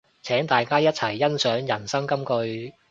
[0.23, 2.73] 請大家一齊欣賞人生金句